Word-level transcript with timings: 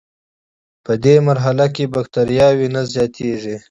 پدې 0.85 1.15
مرحله 1.27 1.65
کې 1.75 1.83
بکټریاوې 1.93 2.67
نه 2.75 2.81
زیاتیږي. 2.93 3.55